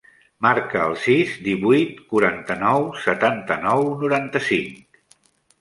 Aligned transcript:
Marca 0.43 0.79
el 0.85 0.95
sis, 1.01 1.35
divuit, 1.49 2.01
quaranta-nou, 2.13 2.87
setanta-nou, 3.05 3.87
noranta-cinc. 4.03 5.01